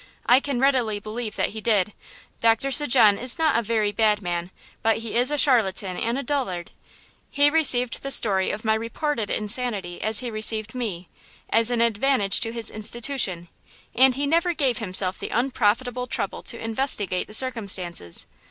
[0.25, 1.93] I can readily believe that he did.
[2.39, 2.89] Doctor St.
[2.91, 4.49] Jean is not a very bad man,
[4.81, 6.71] but he is a charlatan and a dullard;
[7.29, 11.07] he received the story of my reported insanity as he received me,
[11.51, 13.47] as an advantage to his institution,
[13.93, 18.25] and he never gave himself the unprofitable trouble to investigate the circumstances.